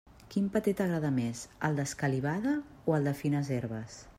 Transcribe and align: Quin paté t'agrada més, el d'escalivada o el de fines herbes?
Quin 0.35 0.45
paté 0.53 0.71
t'agrada 0.79 1.11
més, 1.17 1.43
el 1.69 1.77
d'escalivada 1.81 2.55
o 2.91 2.97
el 2.99 3.07
de 3.11 3.17
fines 3.21 3.53
herbes? 3.61 4.01